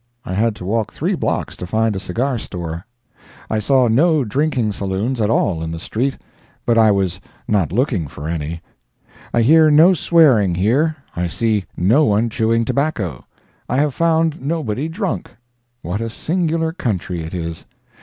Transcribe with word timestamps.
I 0.25 0.33
had 0.33 0.55
to 0.55 0.65
walk 0.65 0.91
three 0.91 1.13
blocks 1.13 1.55
to 1.57 1.67
find 1.67 1.95
a 1.95 1.99
cigar 1.99 2.39
store. 2.39 2.87
I 3.51 3.59
saw 3.59 3.87
no 3.87 4.23
drinking 4.25 4.71
saloons 4.71 5.21
at 5.21 5.29
all 5.29 5.61
in 5.61 5.69
the 5.69 5.79
street—but 5.79 6.75
I 6.75 6.89
was 6.89 7.21
not 7.47 7.71
looking 7.71 8.07
for 8.07 8.27
any. 8.27 8.63
I 9.31 9.43
hear 9.43 9.69
no 9.69 9.93
swearing 9.93 10.55
here, 10.55 10.95
I 11.15 11.27
see 11.27 11.65
no 11.77 12.03
one 12.05 12.31
chewing 12.31 12.65
tobacco, 12.65 13.23
I 13.69 13.77
have 13.77 13.93
found 13.93 14.41
nobody 14.41 14.87
drunk. 14.89 15.29
What 15.83 16.01
a 16.01 16.09
singular 16.09 16.73
country 16.73 17.21
it 17.21 17.35
is. 17.35 17.65